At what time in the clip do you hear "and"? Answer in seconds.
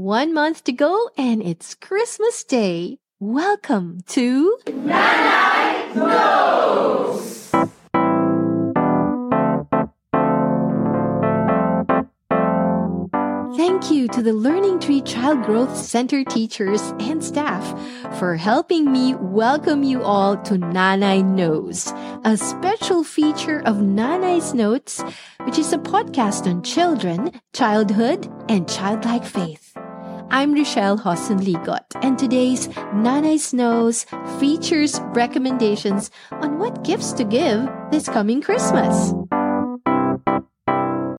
1.18-1.42, 17.00-17.24, 28.48-28.68, 32.02-32.18